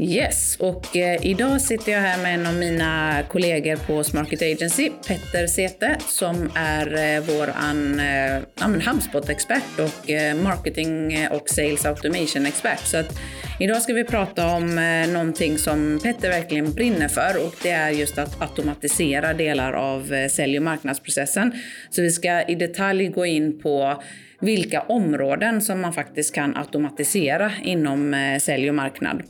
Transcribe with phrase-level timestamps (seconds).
[0.00, 4.90] Yes, och eh, idag sitter jag här med en av mina kollegor på Smarket Agency,
[5.08, 12.80] Petter Sete, som är eh, vår eh, HubSpot-expert och eh, marketing och sales automation-expert.
[12.84, 13.18] Så att
[13.60, 17.90] idag ska vi prata om eh, någonting som Petter verkligen brinner för och det är
[17.90, 21.52] just att automatisera delar av eh, sälj och marknadsprocessen.
[21.90, 24.02] Så vi ska i detalj gå in på
[24.40, 29.22] vilka områden som man faktiskt kan automatisera inom eh, sälj och marknad.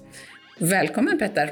[0.60, 1.50] Välkommen Petter!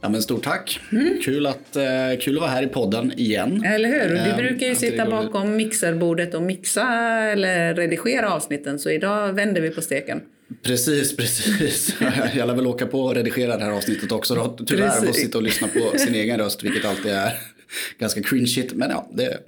[0.00, 0.80] Ja, men stort tack!
[0.92, 1.18] Mm.
[1.24, 1.84] Kul, att, eh,
[2.20, 3.64] kul att vara här i podden igen.
[3.64, 4.08] Eller hur?
[4.08, 6.88] Du eh, brukar ju sitta bakom mixerbordet och mixa
[7.22, 10.20] eller redigera avsnitten så idag vänder vi på steken.
[10.62, 11.96] Precis, precis.
[12.34, 14.58] Jag lär väl åka på och redigera det här avsnittet också då.
[14.66, 17.32] Tyvärr, och sitta och lyssna på sin egen röst, vilket alltid är
[17.98, 18.72] ganska cringeigt.
[18.72, 19.38] Men ja, det,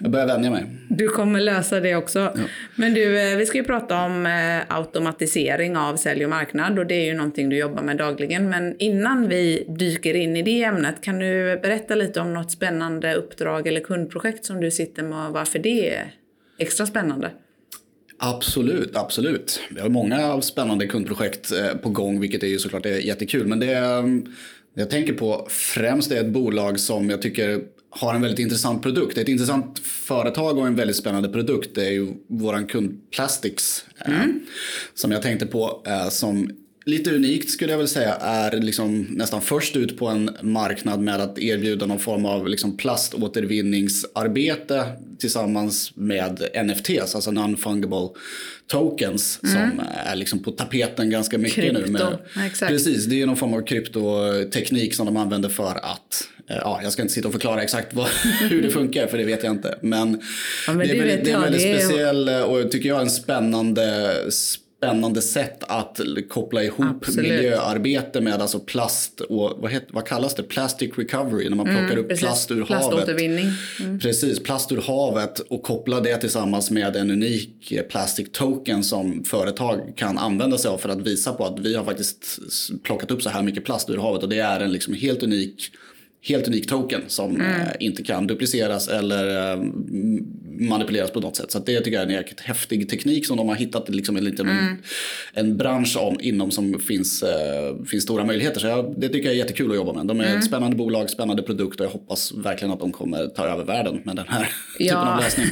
[0.00, 0.64] jag börjar vänja mig.
[0.88, 2.18] Du kommer lösa det också.
[2.18, 2.42] Ja.
[2.74, 6.86] Men du, eh, vi ska ju prata om eh, automatisering av sälj och marknad och
[6.86, 8.48] det är ju någonting du jobbar med dagligen.
[8.48, 13.14] Men innan vi dyker in i det ämnet, kan du berätta lite om något spännande
[13.14, 16.12] uppdrag eller kundprojekt som du sitter med och varför det är
[16.58, 17.30] extra spännande?
[18.18, 19.60] Absolut, absolut.
[19.70, 23.46] Vi har många spännande kundprojekt eh, på gång, vilket är ju såklart är jättekul.
[23.46, 24.26] Men det mm,
[24.78, 29.18] jag tänker på främst är ett bolag som jag tycker har en väldigt intressant produkt.
[29.18, 31.74] Ett intressant företag och en väldigt spännande produkt.
[31.74, 34.40] Det är ju våran kund Plastics eh, mm.
[34.94, 36.50] som jag tänkte på eh, som
[36.86, 41.20] lite unikt skulle jag väl säga är liksom nästan först ut på en marknad med
[41.20, 44.84] att erbjuda någon form av liksom plaståtervinningsarbete
[45.18, 48.10] tillsammans med NFTs, alltså non-fungible
[48.66, 49.54] tokens mm.
[49.54, 51.80] som är liksom på tapeten ganska mycket Krypto.
[51.80, 51.86] nu.
[51.86, 52.72] Med, Exakt.
[52.72, 56.92] Precis, det är någon form av kryptoteknik som de använder för att eh, Ja, jag
[56.92, 58.06] ska inte sitta och förklara exakt vad,
[58.50, 59.78] hur det funkar för det vet jag inte.
[59.82, 60.20] Men,
[60.66, 64.14] ja, men det, är väldigt, det är en väldigt speciell och tycker jag en spännande
[64.30, 64.65] spännande
[65.20, 67.30] sätt att koppla ihop Absolut.
[67.30, 70.42] miljöarbete med alltså plast och vad, heter, vad kallas det?
[70.42, 72.24] Plastic recovery när man mm, plockar upp precis.
[72.24, 73.08] plast ur havet.
[73.80, 73.98] Mm.
[73.98, 79.92] Precis, plast ur havet och koppla det tillsammans med en unik plastic token som företag
[79.96, 82.38] kan använda sig av för att visa på att vi har faktiskt
[82.82, 85.70] plockat upp så här mycket plast ur havet och det är en liksom helt unik
[86.28, 87.46] helt unik token som mm.
[87.46, 89.60] Eh, inte kan dupliceras eller eh,
[90.58, 91.50] manipuleras på något sätt.
[91.50, 94.24] Så det tycker jag är en jäkligt häftig teknik som de har hittat liksom en,
[94.24, 94.76] liten, mm.
[95.32, 98.60] en bransch om, inom som finns, uh, finns stora möjligheter.
[98.60, 100.06] Så jag, det tycker jag är jättekul att jobba med.
[100.06, 100.38] De är mm.
[100.38, 104.00] ett spännande bolag, spännande produkt och jag hoppas verkligen att de kommer ta över världen
[104.04, 104.48] med den här
[104.78, 104.84] ja.
[104.84, 105.46] typen av lösning.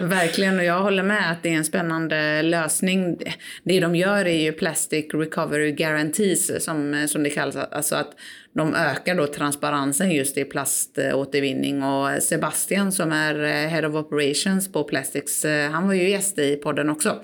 [0.08, 3.16] verkligen och jag håller med att det är en spännande lösning.
[3.64, 7.56] Det de gör är ju Plastic Recovery Guarantees som, som det kallas.
[7.56, 8.14] Alltså att
[8.52, 14.72] de ökar då transparensen just i plaståtervinning och Sebastian som är eh, Head of Operations
[14.72, 17.22] på Plastics, eh, han var ju gäst i podden också.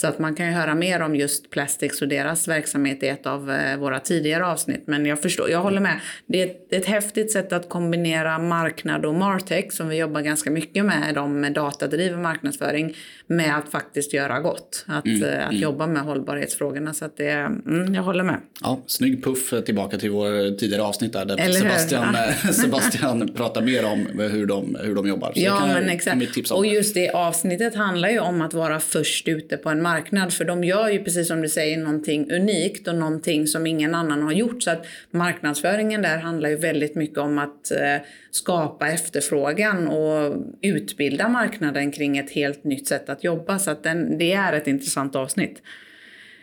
[0.00, 3.26] Så att man kan ju höra mer om just Plastics och deras verksamhet i ett
[3.26, 4.82] av eh, våra tidigare avsnitt.
[4.86, 6.00] Men jag förstår, jag håller med.
[6.26, 10.50] Det är ett, ett häftigt sätt att kombinera marknad och Martech som vi jobbar ganska
[10.50, 14.84] mycket med, de med datadriven marknadsföring, med att faktiskt göra gott.
[14.88, 15.62] Att, mm, eh, att mm.
[15.62, 16.94] jobba med hållbarhetsfrågorna.
[16.94, 18.40] Så att det, mm, jag håller med.
[18.62, 22.16] Ja, snygg puff tillbaka till vår tidigare avsnitt där, där Sebastian,
[22.52, 25.32] Sebastian pratar mer om hur de, hur de jobbar.
[25.32, 26.50] Så ja, men exakt.
[26.50, 30.32] Och just det avsnittet handlar ju om att vara först ute på en marknad.
[30.32, 34.22] För de gör ju precis som du säger någonting unikt och någonting som ingen annan
[34.22, 34.62] har gjort.
[34.62, 37.96] Så att marknadsföringen där handlar ju väldigt mycket om att eh,
[38.30, 43.58] skapa efterfrågan och utbilda marknaden kring ett helt nytt sätt att jobba.
[43.58, 45.62] Så att den, det är ett intressant avsnitt.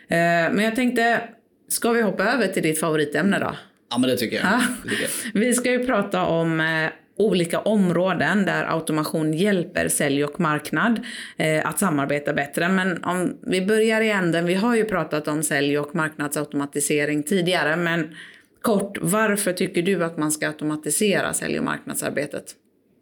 [0.08, 0.16] Eh,
[0.52, 1.20] men jag tänkte,
[1.68, 3.56] ska vi hoppa över till ditt favoritämne då?
[3.90, 4.60] Ja, men det tycker jag.
[4.84, 5.40] Det tycker jag.
[5.40, 11.00] Vi ska ju prata om eh, olika områden där automation hjälper sälj och marknad
[11.36, 12.68] eh, att samarbeta bättre.
[12.68, 17.76] Men om vi börjar i änden, vi har ju pratat om sälj och marknadsautomatisering tidigare,
[17.76, 18.14] men
[18.62, 22.54] kort, varför tycker du att man ska automatisera sälj och marknadsarbetet?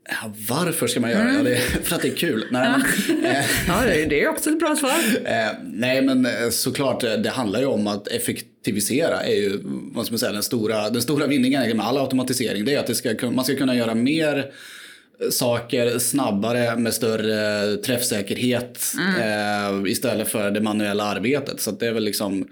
[0.08, 1.44] Ja, varför ska man göra mm.
[1.44, 1.56] det?
[1.82, 2.46] För att det är kul.
[2.50, 2.82] Nej, ja.
[3.08, 4.98] Men, eh, ja, det är också ett bra svar.
[5.24, 10.12] Eh, nej, men eh, såklart, det handlar ju om att effektivisera är ju vad ska
[10.12, 12.64] man säga, den, stora, den stora vinningen med all automatisering.
[12.64, 14.50] Det är att det ska, man ska kunna göra mer
[15.30, 19.86] saker snabbare med större träffsäkerhet mm.
[19.86, 21.60] istället för det manuella arbetet.
[21.60, 22.48] Så det är väl liksom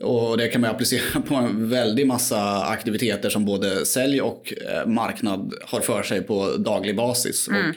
[0.00, 4.86] Och det kan man applicera på en väldig massa aktiviteter som både sälj och eh,
[4.86, 7.48] marknad har för sig på daglig basis.
[7.48, 7.70] Mm.
[7.70, 7.74] Och,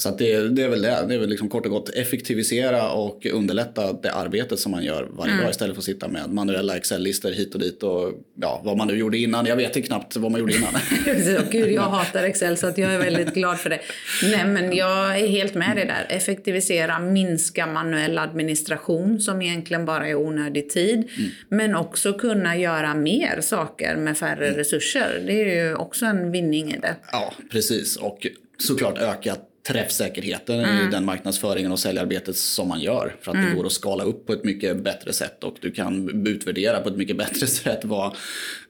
[0.00, 1.04] så det, det, är väl det.
[1.08, 5.08] Det är väl liksom kort och gott effektivisera och underlätta det arbetet som man gör
[5.10, 5.44] varje mm.
[5.44, 8.88] dag istället för att sitta med manuella Excel-listor hit och dit och ja, vad man
[8.88, 9.46] nu gjorde innan.
[9.46, 10.74] Jag vet knappt vad man gjorde innan.
[11.50, 13.80] Gud, jag hatar Excel så att jag är väldigt glad för det.
[14.22, 16.06] Nej, men jag är helt med dig där.
[16.08, 20.94] Effektivisera, minska manuell administration som egentligen bara är onödig tid.
[20.94, 21.30] Mm.
[21.48, 24.58] Men också kunna göra mer saker med färre mm.
[24.58, 25.22] resurser.
[25.26, 26.96] Det är ju också en vinning i det.
[27.12, 27.96] Ja, precis.
[27.96, 28.26] Och
[28.58, 29.36] såklart öka
[29.68, 30.88] träffsäkerheten mm.
[30.88, 33.16] i den marknadsföringen och säljarbetet som man gör.
[33.20, 33.50] För att mm.
[33.50, 36.88] det går att skala upp på ett mycket bättre sätt och du kan utvärdera på
[36.88, 38.16] ett mycket bättre sätt vad,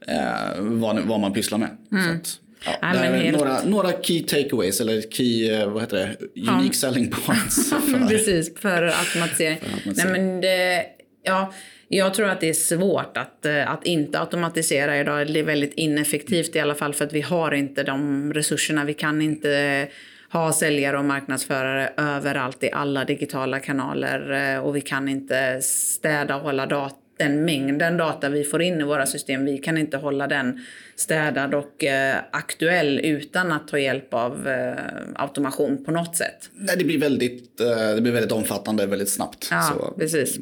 [0.07, 1.77] eh, vad, vad man pysslar med.
[1.93, 2.17] Mm.
[2.17, 3.39] Att, ja, ja, det är helt...
[3.39, 6.73] några, några key takeaways eller key, eh, vad heter det, unique ja.
[6.73, 7.71] selling points.
[7.71, 9.59] För, Precis, för automatisering.
[9.59, 10.13] För automatisering.
[10.13, 10.85] Nej, men det,
[11.23, 11.53] ja,
[11.89, 15.27] jag tror att det är svårt att, eh, att inte automatisera idag.
[15.27, 18.85] Det är väldigt ineffektivt i alla fall för att vi har inte de resurserna.
[18.85, 19.89] Vi kan inte
[20.33, 26.37] ha säljare och marknadsförare överallt i alla digitala kanaler eh, och vi kan inte städa
[26.37, 29.97] och hålla data den mängden data vi får in i våra system, vi kan inte
[29.97, 30.65] hålla den
[30.97, 34.75] städad och eh, aktuell utan att ta hjälp av eh,
[35.15, 36.51] automation på något sätt.
[36.55, 39.49] Nej, det blir väldigt, eh, det blir väldigt omfattande väldigt snabbt.
[39.51, 39.95] Ja, så.
[39.99, 40.39] precis.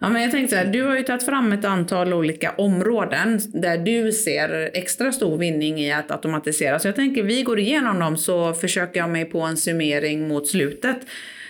[0.00, 3.40] Ja, men jag tänkte så här, du har ju tagit fram ett antal olika områden
[3.48, 6.78] där du ser extra stor vinning i att automatisera.
[6.78, 10.48] Så jag tänker vi går igenom dem så försöker jag mig på en summering mot
[10.48, 10.96] slutet.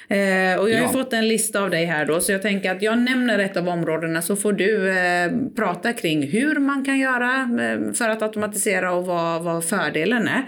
[0.08, 0.88] Eh, och jag har ja.
[0.88, 3.68] fått en lista av dig här då, så jag tänker att jag nämner ett av
[3.68, 8.92] områdena så får du eh, prata kring hur man kan göra eh, för att automatisera
[8.92, 10.44] och vad, vad fördelen är.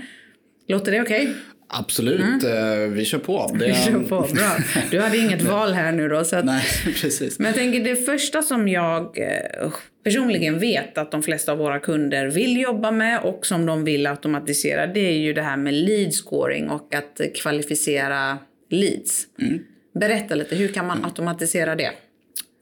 [0.69, 1.23] Låter det okej?
[1.23, 1.35] Okay?
[1.71, 2.83] Absolut, mm.
[2.83, 3.51] Eh, vi kör på.
[3.59, 3.67] Det...
[3.67, 4.57] Vi kör på, bra.
[4.91, 6.25] Du hade inget val här nu då.
[6.25, 6.45] Så att...
[6.45, 7.39] Nej, precis.
[7.39, 9.71] Men jag tänker det första som jag eh,
[10.05, 14.07] personligen vet att de flesta av våra kunder vill jobba med och som de vill
[14.07, 18.39] automatisera, det är ju det här med lead scoring och att kvalificera
[18.71, 19.27] leads.
[19.41, 19.59] Mm.
[20.01, 21.91] Berätta lite, hur kan man automatisera det?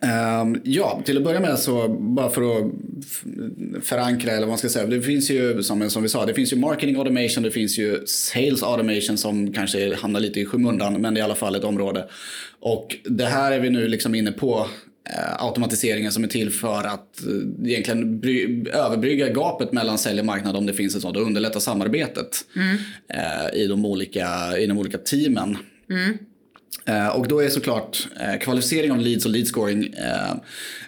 [0.02, 2.72] Um, ja, till att börja med så bara för att
[3.84, 4.86] förankra eller vad man ska säga.
[4.86, 8.06] Det finns ju som, som vi sa, det finns ju marketing automation, det finns ju
[8.06, 11.64] sales automation som kanske hamnar lite i skymundan, men det är i alla fall ett
[11.64, 12.08] område.
[12.60, 14.66] Och det här är vi nu liksom inne på
[15.10, 20.26] eh, automatiseringen som är till för att eh, egentligen bry, överbrygga gapet mellan sälj och
[20.26, 22.76] marknad om det finns ett sånt och underlätta samarbetet mm.
[23.08, 25.58] eh, i, de olika, i de olika teamen.
[25.90, 26.18] Mm.
[26.84, 30.34] Eh, och då är såklart eh, kvalificering av leads och lead scoring eh,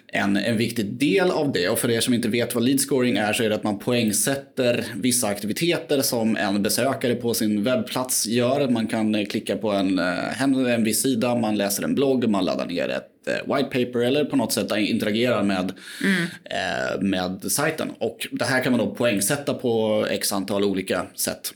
[0.07, 1.69] en, en viktig del av det.
[1.69, 3.79] Och för er som inte vet vad lead scoring är så är det att man
[3.79, 8.69] poängsätter vissa aktiviteter som en besökare på sin webbplats gör.
[8.69, 12.89] Man kan klicka på en, en viss sida, man läser en blogg, man laddar ner
[12.89, 13.05] ett
[13.45, 15.71] white paper eller på något sätt interagerar med,
[16.03, 17.09] mm.
[17.09, 17.91] med sajten.
[17.99, 21.53] Och det här kan man då poängsätta på x antal olika sätt.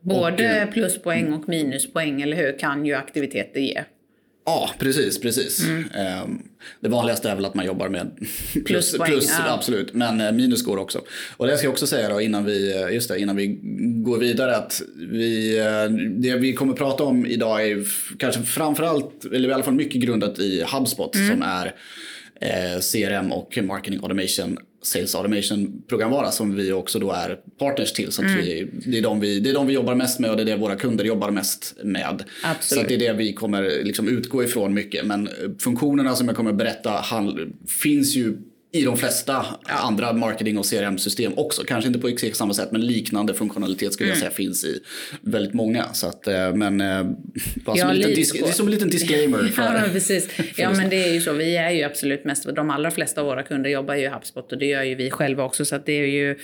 [0.00, 3.84] Både och, pluspoäng och minuspoäng, eller hur, kan ju aktiviteter ge.
[4.44, 5.20] Ja, precis.
[5.20, 5.64] precis.
[5.64, 5.84] Mm.
[5.94, 6.42] Ehm,
[6.80, 8.16] det vanligaste är väl att man jobbar med
[8.52, 9.54] plus, Pluspoäng, plus ja.
[9.54, 11.00] absolut, men eh, minus går också.
[11.36, 13.58] Och det ska jag också säga då innan vi, eh, just det, innan vi
[14.04, 17.84] går vidare att vi, eh, det vi kommer prata om idag är
[18.18, 21.28] kanske framförallt, eller i alla fall mycket grundat i HubSpot mm.
[21.28, 21.74] som är
[22.80, 28.12] CRM och marketing automation Sales Automation programvara som vi också då är partners till.
[28.12, 28.36] Så mm.
[28.36, 30.46] vi, det, är de vi, det är de vi jobbar mest med och det är
[30.46, 32.24] det våra kunder jobbar mest med.
[32.44, 32.82] Absolut.
[32.82, 35.06] Så det är det vi kommer liksom utgå ifrån mycket.
[35.06, 35.28] Men
[35.58, 37.04] funktionerna som jag kommer berätta
[37.82, 38.36] finns ju
[38.72, 41.62] i de flesta andra marketing och CRM-system också.
[41.64, 44.14] Kanske inte på exakt samma sätt men liknande funktionalitet skulle mm.
[44.14, 44.80] jag säga finns i
[45.20, 45.92] väldigt många.
[45.92, 47.04] Så att, eh, men eh,
[47.64, 49.38] bara som, en liten dis- det är som en liten disclaimer.
[49.48, 50.28] För, ja, precis.
[50.56, 51.32] ja men det är ju så.
[51.32, 54.52] Vi är ju absolut mest, de allra flesta av våra kunder jobbar ju i HubSpot
[54.52, 55.64] och det gör ju vi själva också.
[55.64, 56.38] Så att det är ju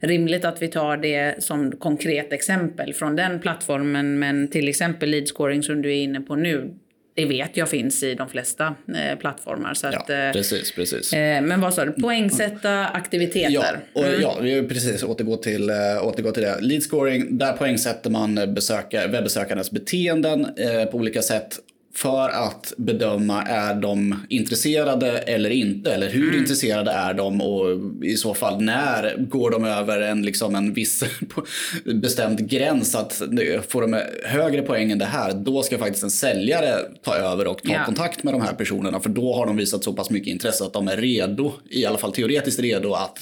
[0.00, 4.18] rimligt att vi tar det som konkret exempel från den plattformen.
[4.18, 6.74] Men till exempel lead scoring som du är inne på nu,
[7.14, 9.74] det vet jag finns i de flesta eh, plattformar.
[9.74, 11.12] Så att, ja, precis, precis.
[11.12, 11.92] Eh, men vad sa du?
[11.92, 13.50] Poängsätta aktiviteter?
[13.50, 14.20] Ja, och, mm.
[14.20, 15.02] ja vi precis.
[15.02, 16.60] Återgå till, äh, återgå till det.
[16.60, 21.58] Lead scoring, där poängsätter man besöka, webbesökarnas beteenden eh, på olika sätt
[21.94, 25.92] för att bedöma är de intresserade eller inte.
[25.92, 26.40] Eller hur mm.
[26.40, 27.66] intresserade är de och
[28.04, 31.04] i så fall när går de över en, liksom en viss
[31.84, 32.94] bestämd gräns.
[32.94, 33.22] Att
[33.68, 37.62] får de högre poäng än det här då ska faktiskt en säljare ta över och
[37.62, 37.84] ta ja.
[37.84, 39.00] kontakt med de här personerna.
[39.00, 41.98] För då har de visat så pass mycket intresse att de är redo, i alla
[41.98, 43.18] fall teoretiskt redo att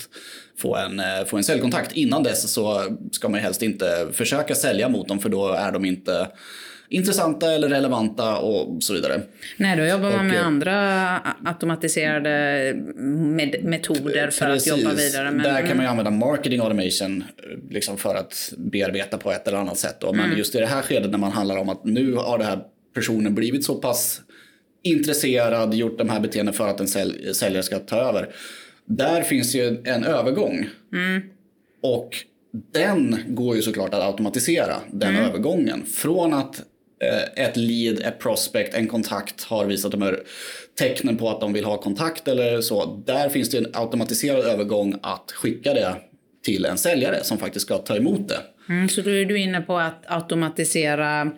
[0.59, 1.93] få en, eh, få en säljkontakt.
[1.93, 5.85] Innan dess så ska man helst inte försöka sälja mot dem för då är de
[5.85, 6.29] inte
[6.91, 9.21] intressanta eller relevanta och så vidare.
[9.57, 15.31] Nej, då jobbar man med och, andra automatiserade med metoder för precis, att jobba vidare.
[15.31, 17.25] Men, där kan man ju använda marketing automation
[17.71, 19.97] liksom för att bearbeta på ett eller annat sätt.
[20.01, 20.13] Då.
[20.13, 20.39] Men mm.
[20.39, 22.61] just i det här skedet när man handlar om att nu har det här
[22.95, 24.21] personen blivit så pass
[24.83, 28.29] intresserad, gjort de här beteendena för att en sälj säljare ska ta över.
[28.85, 30.69] Där finns ju en övergång.
[30.93, 31.23] Mm.
[31.83, 32.11] Och
[32.73, 35.25] den går ju såklart att automatisera, den mm.
[35.25, 35.87] övergången.
[35.87, 36.65] Från att eh,
[37.05, 40.21] Eh, ett lead, ett prospect, en kontakt har visat de här
[40.79, 43.03] tecknen på att de vill ha kontakt eller så.
[43.07, 45.97] Där finns det en automatiserad övergång att skicka det
[46.45, 48.39] till en säljare som faktiskt ska ta emot det.
[48.69, 51.31] Mm, så då är du inne på att automatisera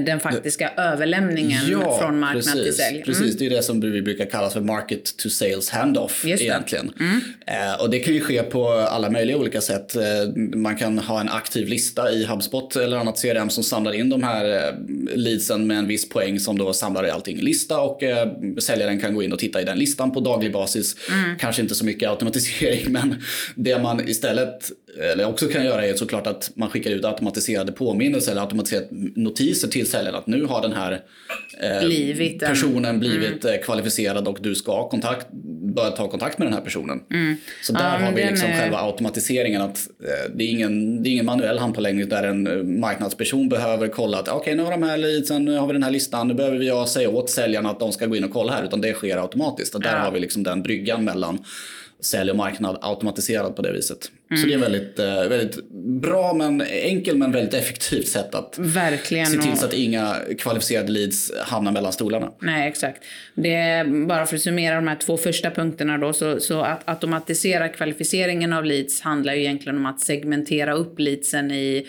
[0.00, 2.96] den faktiska överlämningen ja, från marknad precis, till sälj.
[2.96, 3.02] Mm.
[3.02, 6.92] Precis, det är det som vi brukar kalla för market to sales handoff egentligen.
[7.00, 7.20] Mm.
[7.46, 9.96] Eh, och det kan ju ske på alla möjliga olika sätt.
[9.96, 10.02] Eh,
[10.36, 14.22] man kan ha en aktiv lista i HubSpot eller annat CRM som samlar in de
[14.22, 14.74] här eh,
[15.16, 19.00] leadsen med en viss poäng som då samlar i allting i lista och eh, säljaren
[19.00, 20.96] kan gå in och titta i den listan på daglig basis.
[21.10, 21.38] Mm.
[21.38, 23.22] Kanske inte så mycket automatisering men
[23.54, 24.72] det man istället
[25.12, 29.68] eller också kan göra är såklart att man skickar ut automatiserade påminnelser eller automatiserade notiser
[29.68, 31.00] till säljaren att nu har den här
[31.60, 33.62] eh, blivit personen blivit mm.
[33.62, 35.26] kvalificerad och du ska kontakt,
[35.74, 37.00] börja ta kontakt med den här personen.
[37.10, 37.36] Mm.
[37.62, 38.60] Så där ja, har vi liksom är...
[38.60, 42.62] själva automatiseringen att eh, det, är ingen, det är ingen manuell handpåläggning där en eh,
[42.62, 45.82] marknadsperson behöver kolla att okej okay, nu har de här leadsen, nu har vi den
[45.82, 48.52] här listan, nu behöver jag säga åt säljarna att de ska gå in och kolla
[48.52, 49.74] här utan det sker automatiskt.
[49.74, 49.98] Och där ja.
[49.98, 51.38] har vi liksom den bryggan mellan
[52.02, 54.10] sälj och marknad automatiserad på det viset.
[54.30, 54.42] Mm.
[54.42, 55.70] Så det är väldigt, eh, väldigt
[56.02, 59.26] bra, men enkel men väldigt effektivt sätt att Verkligen.
[59.26, 62.32] se till så att inga kvalificerade leads hamnar mellan stolarna.
[62.40, 63.04] Nej, exakt.
[63.34, 66.88] Det är, bara för att summera de här två första punkterna då, så, så att
[66.88, 71.86] automatisera kvalificeringen av leads handlar ju egentligen om att segmentera upp leadsen i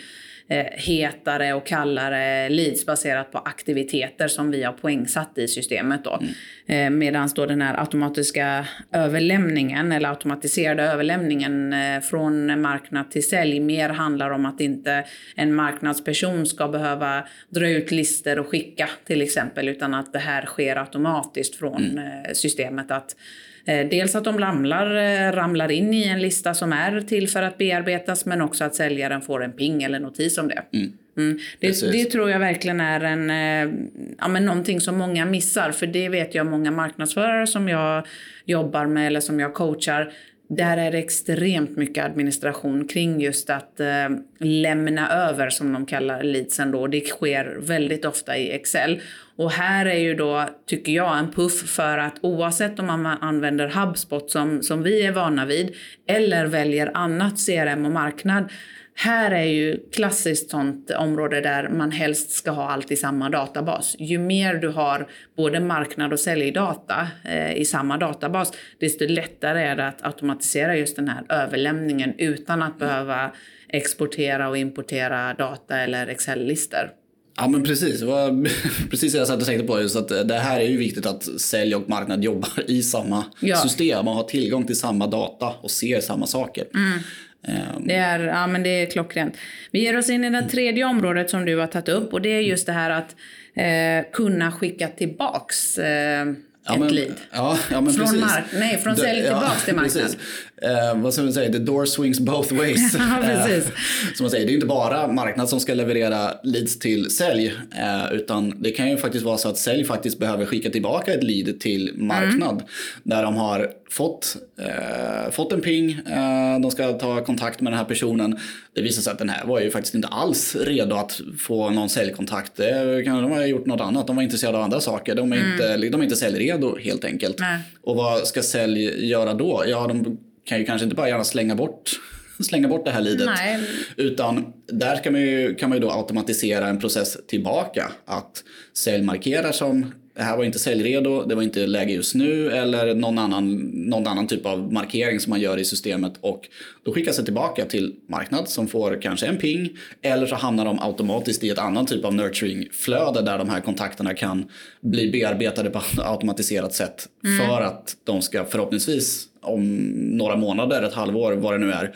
[0.76, 6.04] hetare och kallare leads baserat på aktiviteter som vi har poängsatt i systemet.
[6.04, 6.20] Då.
[6.66, 6.94] Mm.
[6.94, 13.60] Eh, Medan då den här automatiska överlämningen eller automatiserade överlämningen eh, från marknad till sälj
[13.60, 15.04] mer handlar om att inte
[15.36, 20.46] en marknadsperson ska behöva dra ut lister och skicka till exempel utan att det här
[20.46, 21.98] sker automatiskt från mm.
[21.98, 22.90] Eh, systemet.
[22.90, 27.28] att Eh, dels att de ramlar, eh, ramlar in i en lista som är till
[27.28, 30.62] för att bearbetas men också att säljaren får en ping eller notis om det.
[30.72, 30.92] Mm.
[31.16, 31.38] Mm.
[31.58, 33.74] Det, det, tror jag verkligen är en, eh,
[34.18, 35.72] ja, men någonting som många missar.
[35.72, 38.06] För det vet jag många marknadsförare som jag
[38.44, 40.12] jobbar med eller som jag coachar
[40.48, 46.22] där är det extremt mycket administration kring just att eh, lämna över, som de kallar
[46.22, 46.86] leadsen då.
[46.86, 49.00] Det sker väldigt ofta i Excel.
[49.36, 53.68] Och här är ju då, tycker jag, en puff för att oavsett om man använder
[53.68, 55.74] HubSpot som, som vi är vana vid
[56.08, 58.50] eller väljer annat CRM och marknad
[58.96, 63.96] här är ju klassiskt sånt område där man helst ska ha allt i samma databas.
[63.98, 69.76] Ju mer du har både marknad och säljdata eh, i samma databas, desto lättare är
[69.76, 73.32] det att automatisera just den här överlämningen utan att behöva
[73.68, 77.03] exportera och importera data eller Excel-listor.
[77.36, 78.48] Ja men precis, det var
[78.90, 79.80] precis det jag satt och tänkte på.
[79.80, 83.56] Just att det här är ju viktigt att sälj och marknad jobbar i samma ja.
[83.56, 86.64] system och har tillgång till samma data och ser samma saker.
[86.74, 86.98] Mm.
[87.46, 87.86] Ehm.
[87.86, 89.36] Det är, ja, men det är klockrent.
[89.70, 92.28] Vi ger oss in i det tredje området som du har tagit upp och det
[92.28, 93.16] är just det här att
[93.54, 96.26] eh, kunna skicka tillbaks eh,
[96.66, 97.14] ja, ett men, lead.
[97.32, 98.20] Ja, ja, från precis.
[98.20, 100.16] Mark, nej, från sälj tillbaks till marknad.
[100.62, 101.52] Eh, vad ska man säga?
[101.52, 102.94] The door swings both ways.
[102.98, 103.68] ja, precis.
[103.68, 107.54] Eh, som man säger, det är inte bara marknad som ska leverera leads till sälj.
[107.78, 111.24] Eh, utan det kan ju faktiskt vara så att sälj faktiskt behöver skicka tillbaka ett
[111.24, 112.54] lead till marknad.
[112.54, 112.64] Mm.
[113.02, 117.78] Där de har fått, eh, fått en ping, eh, de ska ta kontakt med den
[117.78, 118.38] här personen.
[118.74, 121.88] Det visar sig att den här var ju faktiskt inte alls redo att få någon
[121.88, 122.56] säljkontakt.
[122.56, 125.14] de har gjort något annat, de var intresserade av andra saker.
[125.14, 125.52] De är, mm.
[125.52, 127.36] inte, de är inte säljredo helt enkelt.
[127.40, 127.58] Nej.
[127.82, 129.64] Och vad ska sälj göra då?
[129.66, 131.90] Ja, de kan ju kanske inte bara gärna slänga bort
[132.40, 133.26] slänga bort det här lidet.
[133.26, 133.60] Nej.
[133.96, 137.92] Utan där kan man, ju, kan man ju då automatisera en process tillbaka.
[138.04, 142.50] Att sälj markerar som det här var inte säljredo, det var inte läge just nu
[142.50, 146.48] eller någon annan, någon annan typ av markering som man gör i systemet och
[146.84, 149.68] då skickas det tillbaka till marknad som får kanske en ping
[150.02, 154.14] eller så hamnar de automatiskt i ett annat typ av nurturing-flöde där de här kontakterna
[154.14, 154.44] kan
[154.80, 157.46] bli bearbetade på automatiserat sätt mm.
[157.46, 161.94] för att de ska förhoppningsvis om några månader, ett halvår, vad det nu är,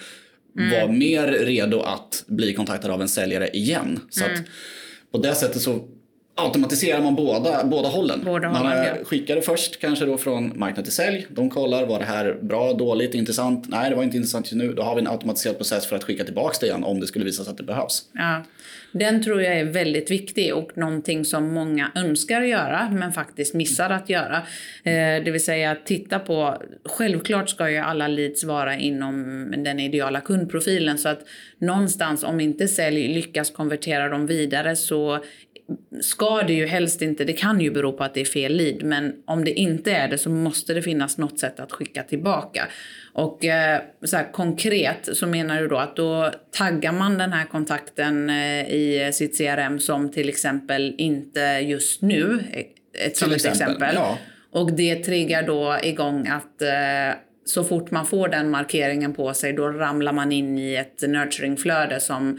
[0.58, 0.70] mm.
[0.70, 4.00] vara mer redo att bli kontaktade av en säljare igen.
[4.10, 4.34] Så mm.
[4.34, 4.40] att
[5.12, 5.88] på det sättet så
[6.38, 8.21] automatiserar man båda, båda hållen.
[8.25, 9.04] Båda man hållen, ja.
[9.04, 11.26] skickar det först kanske då från marknad till sälj.
[11.30, 13.68] De kollar, var det här bra, dåligt, intressant?
[13.68, 14.73] Nej, det var inte intressant just nu.
[14.73, 17.25] Då har vi en automatiserad process för att skicka tillbaka det igen om det skulle
[17.25, 18.04] visa sig att det behövs.
[18.12, 18.42] Ja.
[18.92, 23.90] Den tror jag är väldigt viktig och någonting som många önskar göra men faktiskt missar
[23.90, 24.37] att göra.
[24.85, 29.80] Eh, det vill säga att titta på, självklart ska ju alla leads vara inom den
[29.80, 31.21] ideala kundprofilen så att
[31.59, 35.25] någonstans om inte sälj lyckas konvertera dem vidare så
[36.00, 38.82] ska det ju helst inte, det kan ju bero på att det är fel lead,
[38.82, 42.68] men om det inte är det så måste det finnas något sätt att skicka tillbaka.
[43.12, 47.44] Och eh, så här, konkret så menar du då att då taggar man den här
[47.44, 52.44] kontakten eh, i sitt CRM som till exempel inte just nu,
[52.98, 53.62] ett sådant exempel.
[53.62, 53.94] exempel.
[53.94, 54.18] Ja.
[54.50, 59.52] Och det triggar då igång att eh, så fort man får den markeringen på sig
[59.52, 62.38] då ramlar man in i ett nurturingflöde som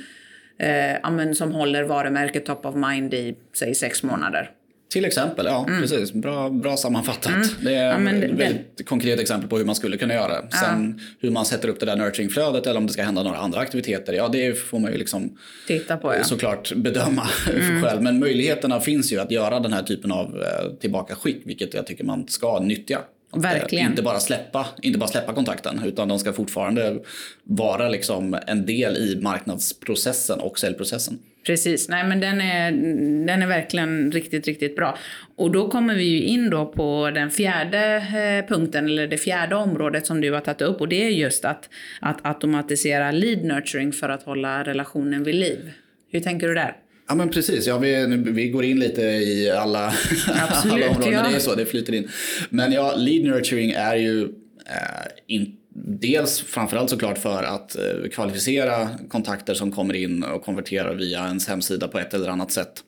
[0.60, 4.52] eh, som håller varumärket top of mind i säg sex månader.
[4.90, 5.82] Till exempel, ja mm.
[5.82, 6.14] precis.
[6.14, 7.28] Bra, bra sammanfattat.
[7.28, 7.48] Mm.
[7.64, 8.84] Det är ja, ett väldigt det...
[8.84, 10.50] konkret exempel på hur man skulle kunna göra.
[10.50, 11.04] Sen ja.
[11.20, 14.14] hur man sätter upp det där nurturingflödet eller om det ska hända några andra aktiviteter.
[14.14, 15.38] Ja, det får man ju liksom
[15.68, 16.24] Titta på, ja.
[16.24, 17.82] såklart bedöma mm.
[17.84, 18.02] själv.
[18.02, 22.04] Men möjligheterna finns ju att göra den här typen av eh, tillbakaskick, vilket jag tycker
[22.04, 23.00] man ska nyttja.
[23.36, 23.90] Verkligen.
[23.90, 27.00] Inte bara, släppa, inte bara släppa kontakten utan de ska fortfarande
[27.44, 31.20] vara liksom en del i marknadsprocessen och säljprocessen.
[31.46, 32.72] Precis, nej men den är,
[33.28, 34.98] den är verkligen riktigt, riktigt bra.
[35.36, 39.56] Och då kommer vi ju in då på den fjärde eh, punkten, eller det fjärde
[39.56, 41.70] området som du har tagit upp och det är just att,
[42.02, 45.72] att automatisera lead nurturing för att hålla relationen vid liv.
[46.12, 46.76] Hur tänker du där?
[47.10, 49.88] Ja men precis, ja, vi, vi går in lite i alla,
[50.50, 51.14] Absolut, alla områden.
[51.14, 51.30] Ja.
[51.30, 52.10] Det är så, det flyter in.
[52.50, 54.24] Men ja, lead nurturing är ju
[54.66, 55.56] eh, in,
[56.00, 61.48] dels framförallt såklart för att eh, kvalificera kontakter som kommer in och konverterar via ens
[61.48, 62.84] hemsida på ett eller annat sätt.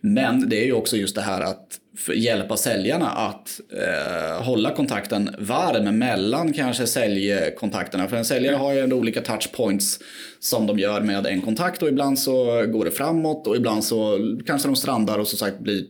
[0.00, 1.79] Men det är ju också just det här att
[2.14, 8.08] hjälpa säljarna att eh, hålla kontakten varm mellan kanske säljkontakterna.
[8.08, 9.98] För en säljare har ju ändå olika touchpoints
[10.38, 14.18] som de gör med en kontakt och ibland så går det framåt och ibland så
[14.46, 15.84] kanske de strandar och som sagt blir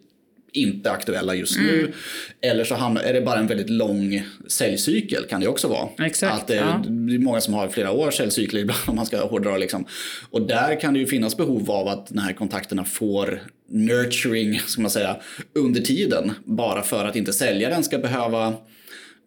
[0.52, 1.66] inte aktuella just mm.
[1.66, 1.92] nu.
[2.40, 6.06] Eller så är det bara en väldigt lång säljcykel kan det också vara.
[6.06, 6.82] Exakt, att det, är, ja.
[6.86, 9.84] det är många som har flera års säljcykler ibland om man ska hårdra liksom.
[10.30, 14.82] Och där kan det ju finnas behov av att de här kontakterna får nurturing, ska
[14.82, 15.16] man säga,
[15.54, 16.32] under tiden.
[16.44, 18.54] Bara för att inte säljaren ska behöva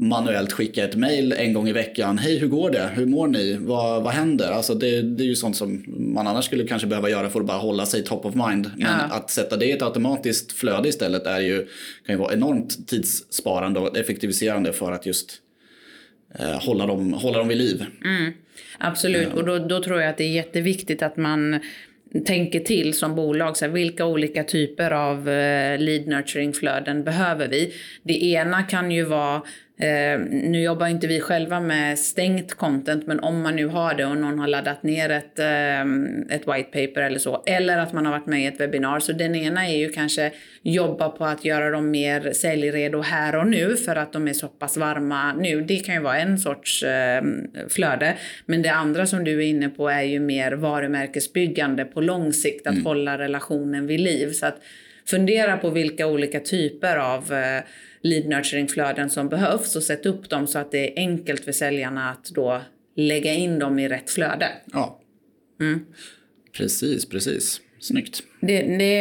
[0.07, 2.17] manuellt skicka ett mail en gång i veckan.
[2.17, 2.89] Hej, hur går det?
[2.93, 3.57] Hur mår ni?
[3.59, 4.51] Vad, vad händer?
[4.51, 7.45] Alltså det, det är ju sånt som man annars skulle kanske behöva göra för att
[7.45, 8.71] bara hålla sig top of mind.
[8.77, 9.15] Men ja.
[9.15, 11.67] att sätta det i ett automatiskt flöde istället är ju,
[12.05, 15.37] kan ju vara enormt tidssparande och effektiviserande för att just
[16.39, 17.85] eh, hålla, dem, hålla dem vid liv.
[18.05, 18.33] Mm.
[18.77, 21.59] Absolut, och då, då tror jag att det är jätteviktigt att man
[22.25, 23.57] tänker till som bolag.
[23.57, 27.73] Så här, vilka olika typer av eh, lead nurturing-flöden behöver vi?
[28.03, 29.41] Det ena kan ju vara
[29.83, 34.05] Eh, nu jobbar inte vi själva med stängt content, men om man nu har det
[34.05, 35.81] och någon har laddat ner ett, eh,
[36.35, 38.99] ett white paper eller så, eller att man har varit med i ett webbinar.
[38.99, 43.47] Så den ena är ju kanske jobba på att göra dem mer säljredo här och
[43.47, 45.61] nu för att de är så pass varma nu.
[45.61, 47.23] Det kan ju vara en sorts eh,
[47.69, 48.13] flöde.
[48.45, 52.67] Men det andra som du är inne på är ju mer varumärkesbyggande på lång sikt,
[52.67, 52.85] att mm.
[52.85, 54.31] hålla relationen vid liv.
[54.31, 54.61] Så att
[55.05, 57.63] fundera på vilka olika typer av eh,
[58.01, 62.09] lead nurturing-flöden som behövs och sätt upp dem så att det är enkelt för säljarna
[62.09, 62.61] att då
[62.95, 64.47] lägga in dem i rätt flöde.
[64.73, 65.01] Ja,
[65.61, 65.85] mm.
[66.57, 67.61] precis, precis.
[67.79, 68.23] Snyggt.
[68.41, 68.95] Det, det,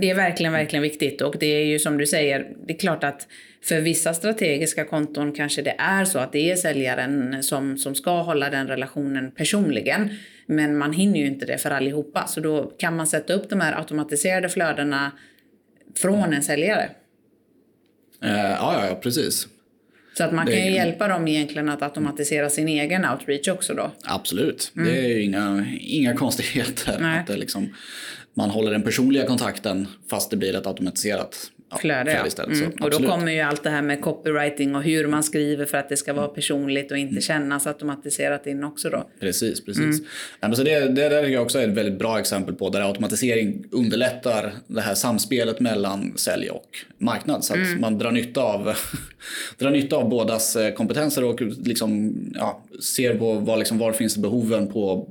[0.00, 3.04] det är verkligen, verkligen viktigt och det är ju som du säger, det är klart
[3.04, 3.26] att
[3.62, 8.22] för vissa strategiska konton kanske det är så att det är säljaren som, som ska
[8.22, 10.10] hålla den relationen personligen.
[10.50, 12.26] Men man hinner ju inte det för allihopa.
[12.26, 15.12] Så då kan man sätta upp de här automatiserade flödena
[15.96, 16.90] från en säljare.
[18.22, 19.48] Eh, ja, ja, precis.
[20.18, 23.74] Så att man det kan ju hjälpa dem egentligen att automatisera sin egen outreach också
[23.74, 23.90] då?
[24.04, 24.72] Absolut.
[24.76, 24.88] Mm.
[24.88, 26.96] Det är ju inga, inga konstigheter.
[27.00, 27.20] Nej.
[27.20, 27.74] Att det liksom,
[28.34, 32.30] man håller den personliga kontakten fast det blir ett automatiserat flöde.
[32.36, 32.44] Ja.
[32.44, 32.72] Mm.
[32.80, 35.88] Och då kommer ju allt det här med copywriting och hur man skriver för att
[35.88, 37.20] det ska vara personligt och inte mm.
[37.20, 39.08] kännas automatiserat in också då.
[39.20, 40.00] Precis, precis.
[40.40, 40.54] Mm.
[40.54, 44.80] Så det, det där är också ett väldigt bra exempel på där automatisering underlättar det
[44.80, 47.44] här samspelet mellan sälj och marknad.
[47.44, 47.80] Så att mm.
[47.80, 48.74] man drar nytta av,
[49.58, 54.16] drar nytta av bådas eh, kompetenser och liksom, ja, ser på vad, liksom, var finns
[54.16, 55.08] behoven på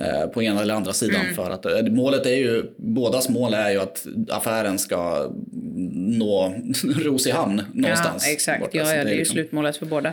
[0.00, 1.20] Eh, på ena eller andra sidan.
[1.20, 1.34] Mm.
[1.34, 5.30] För att, eh, målet är ju, bådas mål är ju att affären ska
[6.06, 8.26] nå ros i hamn någonstans.
[8.26, 8.60] Ja, exakt.
[8.60, 9.34] Ja, ja, det är ju liksom...
[9.34, 10.12] slutmålet för båda.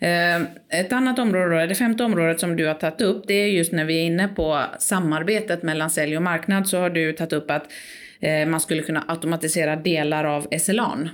[0.00, 0.06] Ja.
[0.06, 0.42] Eh,
[0.80, 3.84] ett annat område, det femte området som du har tagit upp, det är just när
[3.84, 7.72] vi är inne på samarbetet mellan sälj och marknad så har du tagit upp att
[8.20, 11.08] eh, man skulle kunna automatisera delar av SLAn.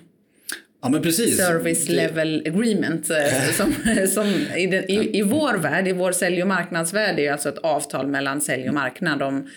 [0.82, 1.36] Ja, men precis.
[1.36, 3.10] Service level agreement.
[3.10, 3.74] Eh, som,
[4.08, 7.58] som i, den, i, i, vår värld, i vår sälj och marknadsvärld, är alltså ett
[7.58, 9.48] avtal mellan sälj och marknad om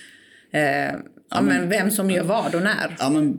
[0.54, 0.92] eh, ja,
[1.30, 2.96] ja, men, vem som gör vad och när.
[3.00, 3.38] Ja, men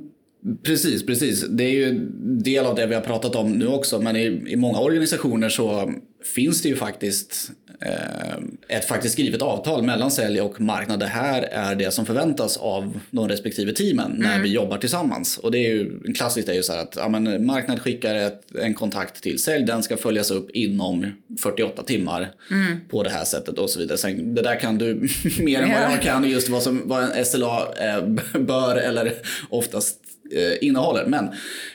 [0.62, 1.44] Precis, precis.
[1.48, 4.00] Det är ju del av det vi har pratat om nu också.
[4.00, 5.92] Men i, i många organisationer så
[6.34, 7.50] finns det ju faktiskt
[7.80, 11.00] eh, ett faktiskt skrivet avtal mellan sälj och marknad.
[11.00, 14.42] Det här är det som förväntas av de respektive teamen när mm.
[14.42, 15.38] vi jobbar tillsammans.
[15.38, 18.42] Och det är ju klassiskt är ju så här att ja, men marknad skickar ett,
[18.54, 19.64] en kontakt till sälj.
[19.64, 21.06] Den ska följas upp inom
[21.42, 22.80] 48 timmar mm.
[22.88, 23.98] på det här sättet och så vidare.
[23.98, 24.94] Sen, det där kan du
[25.38, 28.06] mer än vad jag kan just vad, som, vad en SLA eh,
[28.40, 29.12] bör eller
[29.50, 29.98] oftast
[30.60, 31.04] innehåller.
[31.06, 31.24] Men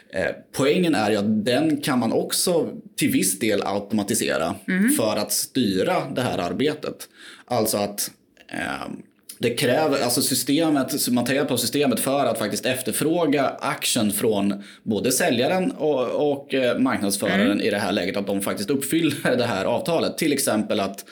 [0.10, 4.90] eh, poängen är ju att den kan man också till viss del automatisera mm.
[4.90, 7.10] för att styra det här arbetet.
[7.46, 8.12] Alltså att
[8.52, 8.92] eh,
[9.40, 15.12] det kräver, alltså systemet, man hjälp av systemet för att faktiskt efterfråga action från både
[15.12, 17.62] säljaren och, och eh, marknadsföraren mm.
[17.62, 18.18] i det här läget.
[18.18, 20.18] Att de faktiskt uppfyller det här avtalet.
[20.18, 21.06] Till exempel att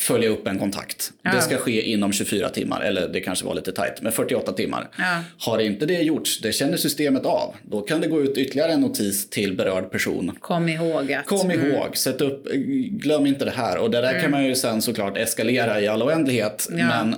[0.00, 1.12] följa upp en kontakt.
[1.22, 1.30] Ja.
[1.34, 4.88] Det ska ske inom 24 timmar, eller det kanske var lite tajt, men 48 timmar.
[4.98, 5.22] Ja.
[5.38, 8.80] Har inte det gjorts, det känner systemet av, då kan det gå ut ytterligare en
[8.80, 10.36] notis till berörd person.
[10.40, 11.26] Kom ihåg att...
[11.26, 11.70] Kom mm.
[11.70, 12.48] ihåg, sätt upp,
[12.90, 13.78] glöm inte det här.
[13.78, 14.22] Och det där mm.
[14.22, 16.68] kan man ju sen såklart eskalera i all oändlighet.
[16.70, 16.76] Ja.
[16.76, 17.16] Men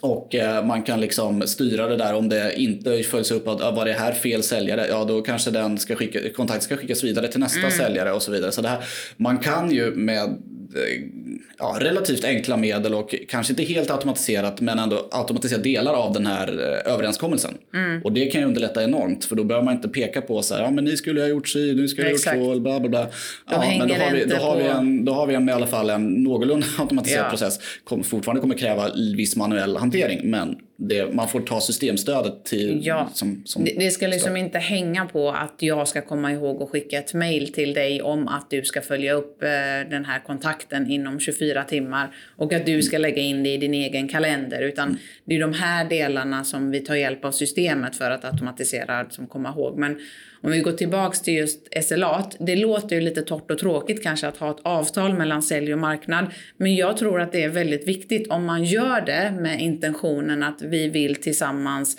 [0.00, 3.84] och eh, man kan liksom styra det där om det inte följs upp att var
[3.84, 7.40] det här fel säljare, ja då kanske den ska skicka, kontakt ska skickas vidare till
[7.40, 7.70] nästa mm.
[7.70, 8.52] säljare och så vidare.
[8.52, 8.84] Så det här,
[9.16, 10.36] man kan ju med
[11.58, 16.26] ja, relativt enkla medel och kanske inte helt automatiserat men ändå automatisera delar av den
[16.26, 17.54] här eh, överenskommelsen.
[17.74, 18.02] Mm.
[18.02, 20.62] Och det kan ju underlätta enormt för då behöver man inte peka på så här,
[20.62, 23.06] ja men ni skulle ha gjort si, nu skulle ha gjort så, bla bla bla.
[23.50, 25.66] Ja, men då har, vi, då, har vi en, då har vi en, i alla
[25.66, 27.30] fall en någorlunda automatiserad ja.
[27.30, 27.58] process.
[27.84, 32.86] Kom, fortfarande kommer kräva viss manuell hantering men det, man får ta systemstödet till...
[32.86, 34.38] Ja, som, som det, det, ska liksom stöd.
[34.38, 38.28] inte hänga på att jag ska komma ihåg att skicka ett mail till dig om
[38.28, 39.48] att du ska följa upp eh,
[39.90, 43.74] den här kontakten inom 24 timmar och att du ska lägga in det i din
[43.74, 44.62] egen kalender.
[44.62, 45.00] Utan mm.
[45.24, 49.26] det är de här delarna som vi tar hjälp av systemet för att automatisera, som
[49.26, 49.78] komma ihåg.
[49.78, 49.98] Men
[50.46, 54.28] om vi går tillbaks till just SLA, det låter ju lite torrt och tråkigt kanske
[54.28, 56.26] att ha ett avtal mellan sälj och marknad.
[56.56, 60.62] Men jag tror att det är väldigt viktigt om man gör det med intentionen att
[60.62, 61.96] vi vill tillsammans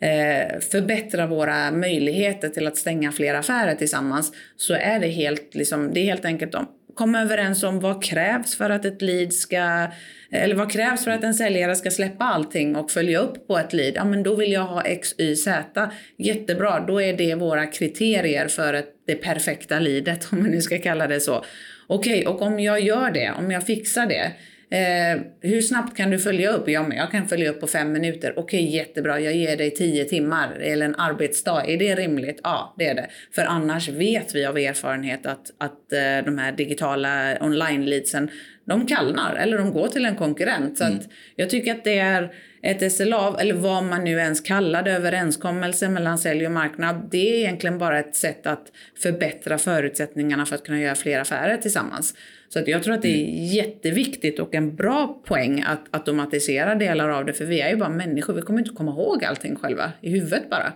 [0.00, 5.94] eh, förbättra våra möjligheter till att stänga fler affärer tillsammans så är det helt, liksom,
[5.94, 6.54] det är helt enkelt
[6.94, 9.88] komma överens om vad krävs för att ett lead ska
[10.34, 13.72] eller vad krävs för att en säljare ska släppa allting och följa upp på ett
[13.72, 13.92] lead?
[13.96, 15.90] Ja, men då vill jag ha X, Y, Z.
[16.18, 20.78] Jättebra, då är det våra kriterier för ett, det perfekta leadet, om man nu ska
[20.78, 21.44] kalla det så.
[21.86, 24.32] Okej, okay, och om jag gör det, om jag fixar det,
[24.72, 26.68] Eh, hur snabbt kan du följa upp?
[26.68, 28.38] Ja, men jag kan följa upp på fem minuter.
[28.38, 29.20] Okej, okay, jättebra.
[29.20, 31.64] Jag ger dig tio timmar eller en arbetsdag.
[31.66, 32.40] Är det rimligt?
[32.42, 33.06] Ja, det är det.
[33.34, 38.30] För annars vet vi av erfarenhet att, att eh, de här digitala online-leadsen,
[38.64, 40.78] de kallnar eller de går till en konkurrent.
[40.78, 40.98] Så mm.
[41.36, 42.32] jag tycker att det är
[42.62, 47.08] ett SLA, eller vad man nu ens kallar det, överenskommelse mellan sälj och marknad.
[47.10, 51.56] Det är egentligen bara ett sätt att förbättra förutsättningarna för att kunna göra fler affärer
[51.56, 52.14] tillsammans.
[52.52, 53.44] Så att jag tror att det är mm.
[53.44, 57.32] jätteviktigt och en bra poäng att automatisera delar av det.
[57.32, 60.50] För vi är ju bara människor, vi kommer inte komma ihåg allting själva i huvudet
[60.50, 60.72] bara.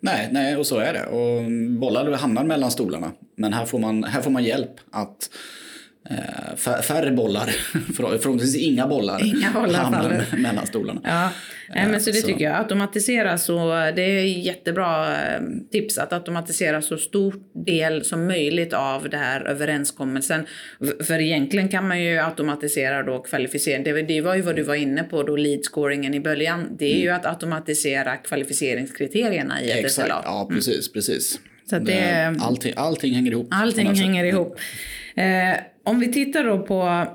[0.00, 1.06] Nej, nej, och så är det.
[1.06, 3.12] Och bollar hamnar mellan stolarna.
[3.36, 5.30] Men här får man, här får man hjälp att
[6.10, 7.46] Eh, färre bollar,
[7.96, 11.00] förhoppningsvis inga bollar, inga bollar hamnar mellan stolarna.
[11.04, 11.30] Ja.
[11.74, 12.26] Nej, men så det så.
[12.26, 12.56] tycker jag.
[12.56, 15.40] Automatisera så, det är jättebra eh,
[15.72, 20.46] tips att automatisera så stor del som möjligt av det här överenskommelsen.
[21.00, 23.84] För egentligen kan man ju automatisera då kvalificering.
[23.84, 26.76] Det, det var ju vad du var inne på då, lead scoringen i början.
[26.78, 27.02] Det är mm.
[27.02, 30.22] ju att automatisera kvalificeringskriterierna i ett SLA.
[30.24, 30.92] Ja, precis, mm.
[30.92, 31.40] precis.
[31.70, 33.48] Så det, allting, allting hänger ihop.
[33.50, 34.58] Allting hänger ihop.
[35.16, 35.24] Eh,
[35.84, 37.06] om vi tittar då på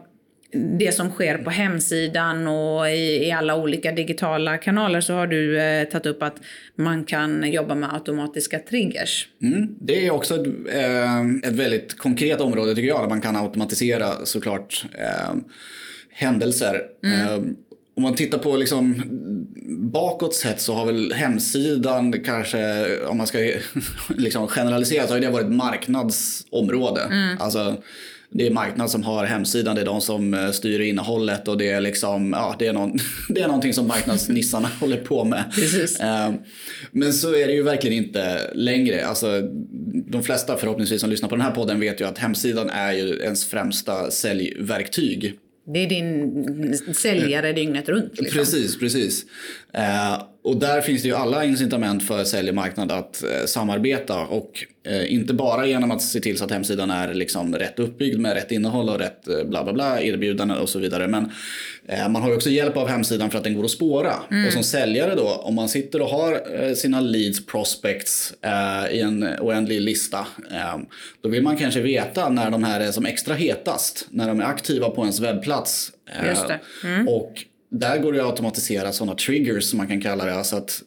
[0.51, 5.61] det som sker på hemsidan och i, i alla olika digitala kanaler så har du
[5.61, 6.35] eh, tagit upp att
[6.75, 9.27] man kan jobba med automatiska triggers.
[9.41, 13.35] Mm, det är också ett, eh, ett väldigt konkret område tycker jag, där man kan
[13.35, 15.35] automatisera såklart eh,
[16.11, 16.81] händelser.
[17.03, 17.21] Mm.
[17.21, 17.51] Eh,
[17.95, 19.03] om man tittar på liksom
[19.91, 23.37] bakåt sett så har väl hemsidan kanske, om man ska
[24.09, 27.01] liksom generalisera, så har det varit marknadsområde.
[27.01, 27.37] Mm.
[27.39, 27.83] Alltså,
[28.31, 31.69] det är marknad som har hemsidan, det är de som eh, styr innehållet och det
[31.69, 32.97] är liksom, ja, det är, någon,
[33.29, 35.43] det är någonting som marknadsnissarna håller på med.
[35.55, 35.99] Precis.
[35.99, 36.33] Eh,
[36.91, 39.05] men så är det ju verkligen inte längre.
[39.05, 39.41] Alltså,
[40.07, 43.19] de flesta förhoppningsvis som lyssnar på den här podden vet ju att hemsidan är ju
[43.19, 45.35] ens främsta säljverktyg.
[45.73, 48.19] Det är din säljare dygnet runt.
[48.19, 48.39] Liksom.
[48.39, 49.25] Precis, precis.
[49.73, 55.13] Eh, och där finns det ju alla incitament för säljarmarknad att eh, samarbeta och eh,
[55.13, 58.51] inte bara genom att se till så att hemsidan är liksom rätt uppbyggd med rätt
[58.51, 61.07] innehåll och rätt eh, bla bla bla erbjudanden och så vidare.
[61.07, 61.31] Men
[62.09, 64.13] man har ju också hjälp av hemsidan för att den går att spåra.
[64.31, 64.47] Mm.
[64.47, 68.33] Och som säljare då, om man sitter och har sina leads prospects
[68.91, 70.27] i en oändlig lista,
[71.21, 74.45] då vill man kanske veta när de här är som extra hetast, när de är
[74.45, 75.91] aktiva på ens webbplats.
[76.83, 77.07] Mm.
[77.07, 80.33] Och där går det att automatisera sådana triggers som man kan kalla det.
[80.33, 80.83] Alltså att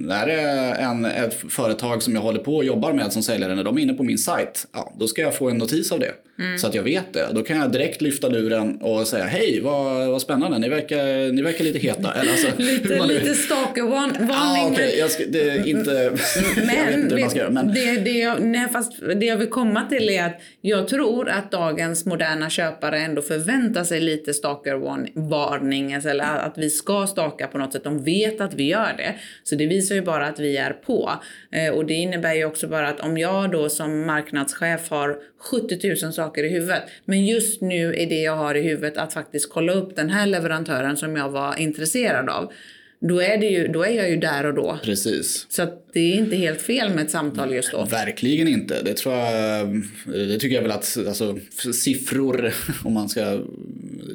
[0.00, 3.54] när det är en, ett företag som jag håller på och jobbar med som säljare,
[3.54, 6.00] när de är inne på min sajt, ja, då ska jag få en notis av
[6.00, 6.12] det.
[6.38, 6.58] Mm.
[6.58, 7.28] Så att jag vet det.
[7.32, 11.42] Då kan jag direkt lyfta luren och säga hej, vad, vad spännande, ni verkar, ni
[11.42, 12.14] verkar lite heta.
[12.14, 14.30] Eller alltså, lite lite stalkervarning.
[14.32, 14.98] Ah, okay.
[14.98, 16.12] jag ska, det är inte,
[16.56, 17.50] men, jag vet man göra.
[17.50, 17.74] Men...
[17.74, 21.50] Det, det, jag, nej, fast det jag vill komma till är att jag tror att
[21.50, 27.72] dagens moderna köpare ändå förväntar sig lite stalkervarning, eller att vi ska staka på något
[27.72, 27.84] sätt.
[27.84, 29.14] De vet att vi gör det.
[29.44, 31.12] Så det visar ju bara att vi är på.
[31.52, 36.04] Eh, och det innebär ju också bara att om jag då som marknadschef har 70
[36.04, 36.82] 000 saker i huvudet.
[37.04, 40.26] Men just nu är det jag har i huvudet att faktiskt kolla upp den här
[40.26, 42.52] leverantören som jag var intresserad av
[43.00, 44.78] då är, det ju, då är jag ju där och då.
[44.82, 45.46] Precis.
[45.48, 47.84] Så det är inte helt fel med ett samtal just då.
[47.84, 48.82] Verkligen inte.
[48.82, 51.38] Det tror jag, det tycker jag väl att alltså,
[51.74, 52.52] siffror,
[52.84, 53.40] om man ska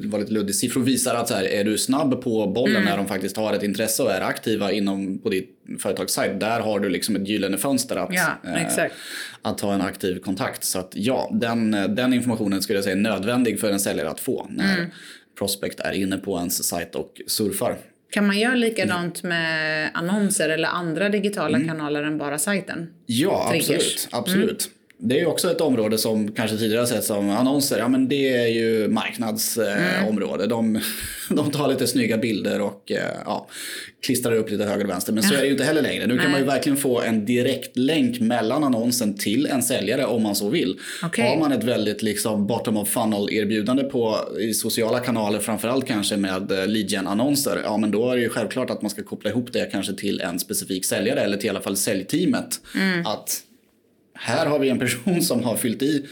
[0.04, 2.88] vara lite luddig, siffror visar att så här, är du snabb på bollen mm.
[2.88, 6.80] när de faktiskt har ett intresse och är aktiva inom på ditt företagssajt, där har
[6.80, 8.90] du liksom ett gyllene fönster att, ja, eh,
[9.42, 10.64] att ha en aktiv kontakt.
[10.64, 14.20] Så att ja, den, den informationen skulle jag säga är nödvändig för en säljare att
[14.20, 14.90] få när mm.
[15.38, 17.76] prospect är inne på ens sajt och surfar.
[18.12, 21.68] Kan man göra likadant med annonser eller andra digitala mm.
[21.68, 22.88] kanaler än bara sajten?
[23.06, 23.68] Ja, Triggers.
[23.68, 24.08] absolut.
[24.10, 24.66] absolut.
[24.66, 24.81] Mm.
[25.04, 27.78] Det är också ett område som kanske tidigare har sett som annonser.
[27.78, 30.44] Ja, men det är ju marknadsområde.
[30.44, 30.48] Mm.
[30.48, 30.80] De,
[31.36, 33.48] de tar lite snygga bilder och eh, ja,
[34.06, 35.12] klistrar upp lite höger och vänster.
[35.12, 36.06] Men så är det ju inte heller längre.
[36.06, 40.22] Nu kan man ju verkligen få en direkt länk mellan annonsen till en säljare om
[40.22, 40.78] man så vill.
[41.06, 41.28] Okay.
[41.28, 46.16] Har man ett väldigt liksom bottom of funnel erbjudande på i sociala kanaler, framförallt kanske
[46.16, 49.30] med eh, lead annonser ja men då är det ju självklart att man ska koppla
[49.30, 52.60] ihop det kanske till en specifik säljare eller till i alla fall säljteamet.
[52.74, 53.06] Mm.
[53.06, 53.42] Att
[54.14, 56.06] här har vi en person som har fyllt i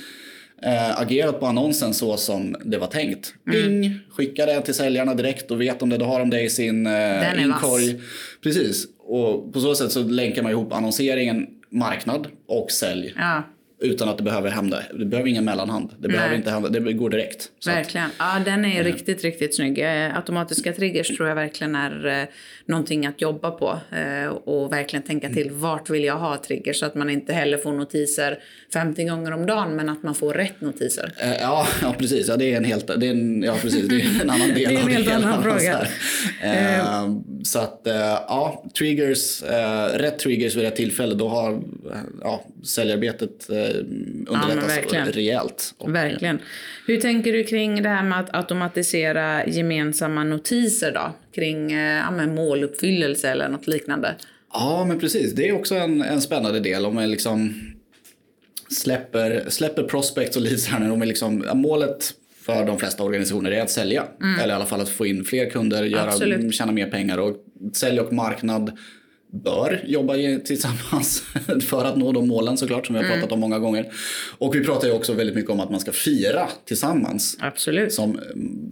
[0.62, 3.34] äh, agerat på annonsen så som det var tänkt.
[3.46, 3.80] Mm.
[3.80, 6.50] Bing, skicka det till säljarna direkt och vet om det, då har de det i
[6.50, 8.00] sin äh, inkorg.
[8.42, 13.14] Precis, och på så sätt så länkar man ihop annonseringen, marknad och sälj.
[13.16, 13.42] Ja
[13.80, 14.82] utan att det behöver hända.
[14.94, 15.90] Det behöver ingen mellanhand.
[15.98, 16.68] Det behöver inte hända.
[16.68, 17.48] Det går direkt.
[17.66, 18.06] verkligen.
[18.06, 19.78] Att, ja, den är äh, riktigt, riktigt snygg.
[19.78, 22.28] Eh, automatiska triggers tror jag verkligen är eh,
[22.66, 25.48] någonting att jobba på eh, och verkligen tänka till.
[25.48, 25.60] Mm.
[25.60, 28.38] Vart vill jag ha triggers så att man inte heller får notiser
[28.72, 31.12] 50 gånger om dagen, men att man får rätt notiser.
[31.18, 32.28] Eh, ja, ja, precis.
[32.28, 33.88] Ja, det är en helt, det är en, ja, precis.
[33.88, 35.86] Det är en annan del det är en helt annan fråga.
[36.42, 37.10] Eh,
[37.44, 39.42] så att eh, ja, triggers,
[39.92, 41.62] rätt triggers vid rätt tillfälle, då har
[42.20, 43.50] ja, säljarbetet
[44.28, 45.74] underlättas ja, rejält.
[45.78, 46.38] Och, verkligen.
[46.86, 51.14] Hur tänker du kring det här med att automatisera gemensamma notiser då?
[51.34, 54.14] Kring ja, måluppfyllelse eller något liknande?
[54.52, 55.32] Ja, men precis.
[55.32, 56.86] Det är också en, en spännande del.
[56.86, 57.54] Om man liksom
[58.70, 63.50] släpper, släpper prospects och leads här när de är liksom, målet för de flesta organisationer
[63.50, 64.06] är att sälja.
[64.22, 64.40] Mm.
[64.40, 67.18] Eller i alla fall att få in fler kunder, göra, tjäna mer pengar.
[67.18, 67.36] Och
[67.72, 68.78] sälj och marknad
[69.32, 70.14] bör jobba
[70.44, 71.22] tillsammans
[71.68, 73.18] för att nå de målen såklart som vi har mm.
[73.18, 73.92] pratat om många gånger.
[74.38, 77.36] Och vi pratar ju också väldigt mycket om att man ska fira tillsammans.
[77.40, 77.92] Absolut.
[77.92, 78.20] Som,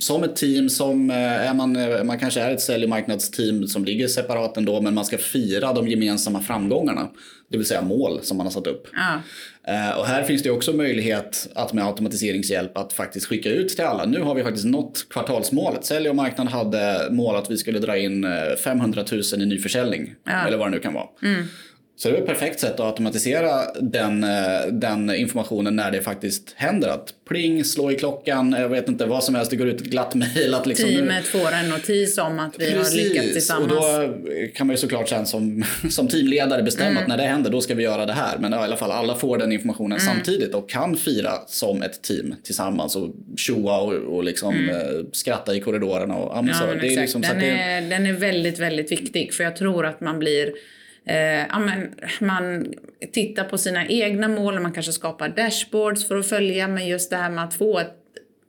[0.00, 3.66] som ett team, som eh, är man, eh, man kanske är ett sälj och marknadsteam
[3.66, 7.08] som ligger separat ändå men man ska fira de gemensamma framgångarna.
[7.50, 8.88] Det vill säga mål som man har satt upp.
[8.92, 9.20] Ja.
[9.68, 13.84] Eh, och här finns det också möjlighet att med automatiseringshjälp att faktiskt skicka ut till
[13.84, 14.04] alla.
[14.04, 15.84] Nu har vi faktiskt nått kvartalsmålet.
[15.84, 18.26] Sälj och marknad hade mål att vi skulle dra in
[18.64, 20.14] 500 000 i nyförsäljning.
[20.24, 20.46] Ja.
[20.46, 21.06] Eller vad det nu kan vara.
[21.22, 21.44] Mm.
[21.98, 26.54] Så det är ett perfekt sätt att automatisera den, eh, den informationen när det faktiskt
[26.56, 26.88] händer.
[26.88, 29.86] Att pling, slå i klockan, jag vet inte vad som helst, det går ut ett
[29.86, 30.56] glatt mejl.
[30.64, 32.92] Liksom Teamet får en notis om att vi Precis.
[32.92, 33.72] har lyckats tillsammans.
[33.72, 34.16] Och då
[34.54, 37.02] kan man ju såklart sen som, som teamledare bestämma mm.
[37.02, 38.38] att när det händer då ska vi göra det här.
[38.38, 40.14] Men ja, i alla fall alla får den informationen mm.
[40.14, 44.68] samtidigt och kan fira som ett team tillsammans och tjoa och, och liksom mm.
[44.68, 46.16] Eh, skratta i korridorerna.
[46.16, 49.56] Och, ja, så, det är liksom, den, är, den är väldigt, väldigt viktig för jag
[49.56, 50.52] tror att man blir
[51.08, 52.74] Eh, men man
[53.12, 57.16] tittar på sina egna mål, man kanske skapar dashboards för att följa, men just det
[57.16, 57.94] här med att få ett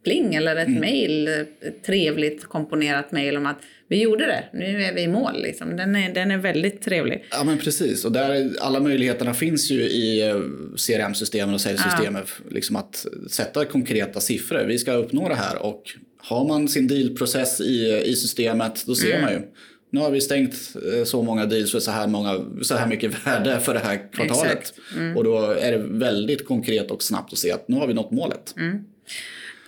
[0.03, 0.79] pling eller ett mm.
[0.79, 5.41] mail, ett trevligt komponerat mail om att vi gjorde det, nu är vi i mål.
[5.41, 5.77] Liksom.
[5.77, 7.25] Den, är, den är väldigt trevlig.
[7.31, 10.35] Ja men precis, och där, alla möjligheterna finns ju i eh,
[10.77, 12.23] CRM-systemen och säljsystemen.
[12.25, 12.51] Ja.
[12.51, 15.83] Liksom att sätta konkreta siffror, vi ska uppnå det här och
[16.17, 19.21] har man sin dealprocess i, i systemet då ser mm.
[19.21, 19.41] man ju
[19.89, 20.53] nu har vi stängt
[20.93, 24.11] eh, så många deals för så här, många, så här mycket värde för det här
[24.13, 24.73] kvartalet.
[24.95, 25.17] Mm.
[25.17, 28.11] Och då är det väldigt konkret och snabbt att se att nu har vi nått
[28.11, 28.53] målet.
[28.57, 28.85] Mm.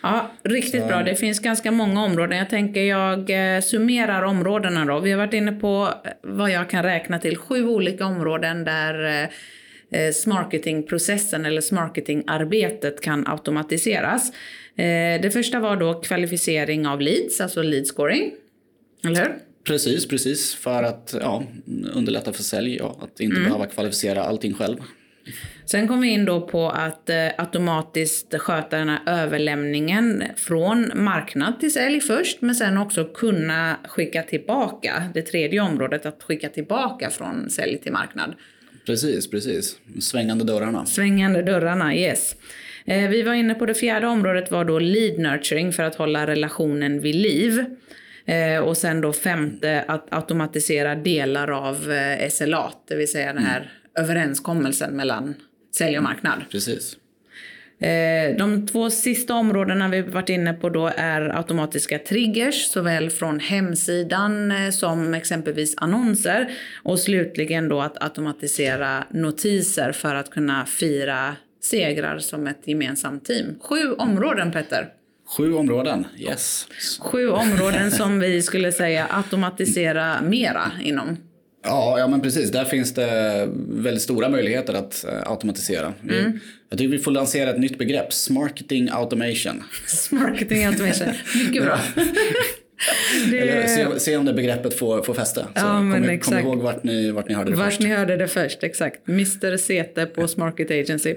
[0.04, 0.88] Ja, riktigt så.
[0.88, 1.04] bra.
[1.04, 2.38] Det finns ganska många områden.
[2.38, 5.00] Jag tänker jag eh, summerar områdena då.
[5.00, 9.30] Vi har varit inne på eh, vad jag kan räkna till sju olika områden där
[10.14, 14.32] smarketingprocessen eller smarketingarbetet kan automatiseras.
[15.22, 18.32] Det första var då kvalificering av leads, alltså lead scoring.
[19.04, 19.36] Eller hur?
[19.64, 20.56] Precis, precis.
[20.56, 21.44] För att ja,
[21.94, 23.50] underlätta för sälj, ja, att inte mm.
[23.50, 24.78] behöva kvalificera allting själv.
[25.66, 31.60] Sen kom vi in då på att eh, automatiskt sköta den här överlämningen från marknad
[31.60, 35.04] till sälj först, men sen också kunna skicka tillbaka.
[35.14, 38.36] Det tredje området, att skicka tillbaka från sälj till marknad.
[38.86, 39.78] Precis, precis.
[40.02, 40.86] Svängande dörrarna.
[40.86, 42.36] Svängande dörrarna, yes.
[42.86, 46.28] Eh, vi var inne på det fjärde området var då lead nurturing för att hålla
[46.28, 47.66] relationen vid liv.
[48.32, 53.44] Eh, och sen då femte att automatisera delar av eh, SLA, det vill säga den
[53.44, 53.70] här mm.
[53.96, 55.36] överenskommelsen mellan
[55.76, 56.42] sälj och marknad.
[56.52, 56.98] Precis.
[57.80, 63.40] Eh, de två sista områdena vi varit inne på då är automatiska triggers, såväl från
[63.40, 66.52] hemsidan eh, som exempelvis annonser.
[66.84, 73.46] Och slutligen då att automatisera notiser för att kunna fira segrar som ett gemensamt team.
[73.62, 75.01] Sju områden Petter.
[75.38, 76.68] Sju områden, yes.
[77.00, 81.18] Sju områden som vi skulle säga automatisera mera inom.
[81.64, 82.52] Ja, ja men precis.
[82.52, 85.94] Där finns det väldigt stora möjligheter att uh, automatisera.
[86.02, 86.40] Vi, mm.
[86.70, 89.64] Jag tycker vi får lansera ett nytt begrepp, Smarketing Automation.
[89.88, 91.08] Smarketing Automation,
[91.46, 91.80] mycket bra.
[93.32, 93.40] det...
[93.40, 95.48] Eller se, se, om det begreppet får, får fäste.
[95.56, 97.80] Ja, kom, kom ihåg vart ni, vart ni hörde det vart först.
[97.80, 99.08] Vart ni hörde det först, exakt.
[99.08, 101.16] Mr Sete på Smarket Agency.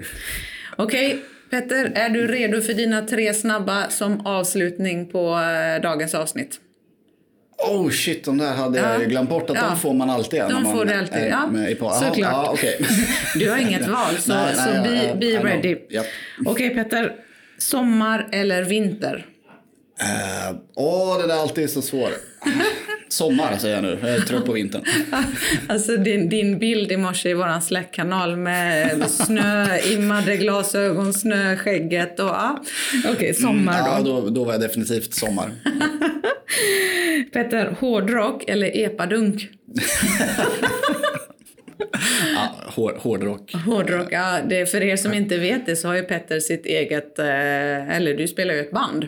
[0.75, 1.19] Okej, okay.
[1.55, 6.59] Petter, är du redo för dina tre snabba som avslutning på eh, dagens avsnitt?
[7.57, 8.91] Oh shit, de där hade ja.
[8.91, 9.69] jag glömt bort att ja.
[9.69, 10.41] de får man alltid.
[10.41, 11.49] De man får du alltid, ja.
[11.79, 11.89] På.
[11.89, 12.17] Såklart.
[12.17, 12.75] Ja, okay.
[13.35, 15.69] du har inget val, så, nej, så nej, be, be ready.
[15.69, 16.05] Yep.
[16.45, 17.15] Okej okay, Petter,
[17.57, 19.25] sommar eller vinter?
[20.01, 22.11] Eh, åh, uh, oh, det där är alltid så svårt.
[23.15, 24.83] Sommar säger jag nu, jag är trött på vintern.
[25.67, 32.63] alltså din, din bild i morse i våran Slack-kanal med snöimmade glasögon, snöskägget och ja.
[32.99, 33.91] Okej, okay, sommar då.
[33.91, 34.29] Mm, ja, då.
[34.29, 35.51] Då var jag definitivt sommar.
[37.33, 39.41] Petter, hårdrock eller epadunk?
[42.35, 43.53] ja, hårdrock.
[43.53, 44.39] Hårdrock, ja.
[44.49, 48.17] Det, för er som inte vet det så har ju Petter sitt eget, eh, eller
[48.17, 49.07] du spelar ju ett band.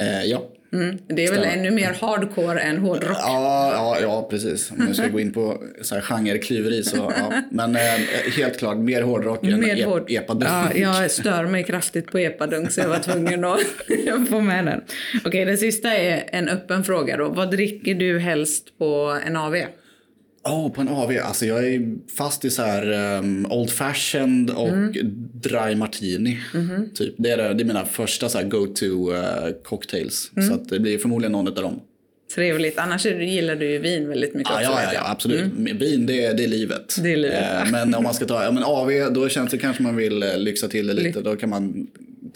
[0.00, 0.42] Eh, ja.
[0.72, 0.98] Mm.
[1.06, 1.56] Det är väl Stämmer.
[1.56, 3.16] ännu mer hardcore än hårdrock?
[3.20, 4.70] Ja, ja, ja precis.
[4.70, 7.42] Om jag ska gå in på så här genreklyveri så ja.
[7.50, 7.82] Men eh,
[8.36, 10.10] helt klart mer hårdrock än mer hård...
[10.10, 10.50] epadunk.
[10.74, 13.60] Ja, jag stör mig kraftigt på epadunk så jag var tvungen att
[14.30, 14.80] få med den.
[14.80, 17.28] Okej, okay, den sista är en öppen fråga då.
[17.28, 19.56] Vad dricker du helst på en AV?
[20.48, 21.12] Oh, på en AV?
[21.22, 24.92] Alltså jag är fast i så här um, Old Fashioned och mm.
[25.32, 26.38] Dry Martini.
[26.54, 26.90] Mm.
[26.94, 27.14] Typ.
[27.18, 30.30] Det, är, det är mina första så go-to uh, cocktails.
[30.36, 30.48] Mm.
[30.48, 31.80] Så det blir förmodligen någon av dem.
[32.34, 32.78] Trevligt.
[32.78, 34.62] Annars gillar du ju vin väldigt mycket ah.
[34.62, 35.40] Ja, ja, ja absolut.
[35.40, 35.78] Mm.
[35.78, 36.96] Vin, det är, det är livet.
[37.02, 37.64] Det är livet.
[37.64, 40.22] Eh, men om man ska ta ja, men AV, då känns det kanske man vill
[40.22, 41.20] eh, lyxa till det lite.
[41.20, 41.86] Då kan man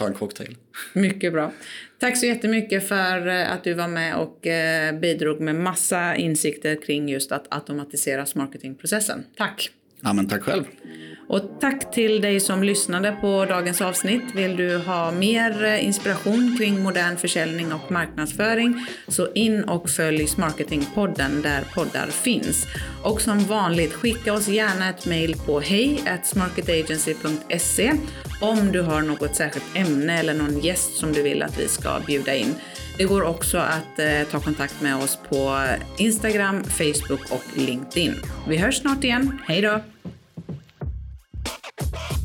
[0.03, 0.57] ta en cocktail.
[0.93, 1.53] Mycket bra.
[1.99, 6.83] Tack så jättemycket för eh, att du var med och eh, bidrog med massa insikter
[6.83, 9.25] kring just att automatisera marketingprocessen.
[9.37, 9.71] Tack!
[10.01, 10.65] Ja, men tack själv.
[11.29, 14.23] Och tack till dig som lyssnade på dagens avsnitt.
[14.35, 20.27] Vill du ha mer eh, inspiration kring modern försäljning och marknadsföring så in och följ
[20.27, 22.67] Smarketingpodden där poddar finns.
[23.03, 26.03] Och som vanligt, skicka oss gärna ett mejl på hej
[28.41, 32.01] om du har något särskilt ämne eller någon gäst som du vill att vi ska
[32.07, 32.55] bjuda in.
[32.99, 35.67] Det går också att eh, ta kontakt med oss på
[35.99, 38.15] Instagram, Facebook och LinkedIn.
[38.49, 39.39] Vi hörs snart igen.
[39.47, 39.81] Hej då!
[41.79, 42.22] Bye.